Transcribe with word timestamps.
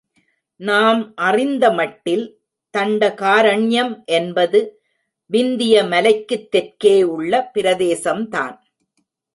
நாம் 0.55 1.15
அறிந்த 1.15 1.71
மட்டில் 1.71 2.25
தண்டகாரண்யம் 2.77 4.03
என்பது 4.05 4.81
விந்திய 5.25 5.83
மலைக்குத் 5.83 6.51
தெற்கே 6.51 7.03
உள்ள 7.03 7.51
பிரதேசம்தான். 7.53 8.57